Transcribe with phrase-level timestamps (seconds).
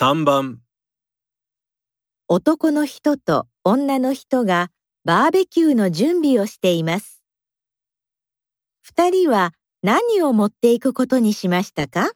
[0.00, 0.60] 3番
[2.28, 4.70] 男の人と女の人が
[5.04, 7.20] バーベキューの準備をしています。
[8.80, 12.12] 二人は何を持っていくことにしましたか？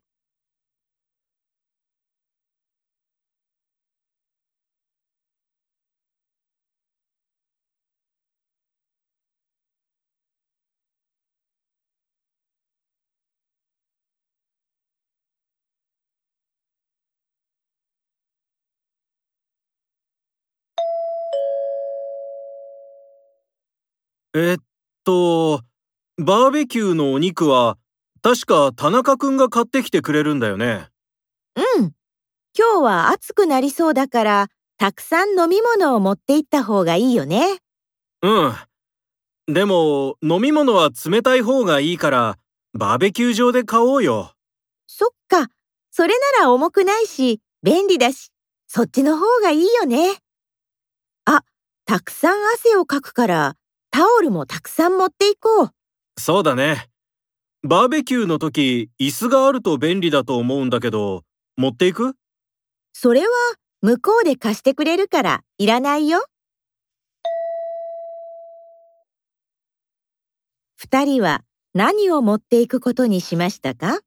[24.35, 24.57] えっ
[25.05, 25.61] と、
[26.17, 27.77] バーベキューのお肉は、
[28.23, 30.89] 確か田中くんが買ってきてくれるんだよね。
[31.57, 31.93] うん。
[32.57, 37.59] 今日は暑くなりそうだから、たくさん飲み物を持って行った方がいいよね。
[38.23, 38.55] うん。
[39.53, 42.39] でも、飲み物は冷たい方がいいから、
[42.73, 44.33] バーベキュー場で買おうよ。
[44.87, 45.49] そっか。
[45.91, 48.31] それなら重くないし、便利だし、
[48.67, 50.17] そっちの方がいいよね。
[51.27, 51.43] あ、
[51.85, 53.57] たくさん汗をかくから、
[53.95, 55.71] タオルもたくさん持っていこう。
[56.19, 56.89] そうだね。
[57.63, 61.25] バーベキューの時、椅子があると便利だと思うんだけど、
[61.59, 62.15] 持っていく？
[62.95, 63.29] それは
[63.83, 66.25] 向こうで貸してくれるからいらないよ。
[70.77, 71.43] 二人は
[71.75, 74.01] 何を持っていくことにしましたか？